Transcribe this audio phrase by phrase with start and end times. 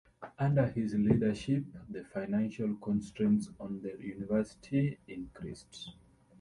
[0.39, 5.91] Under his leadership, the financial constraints on the university increased.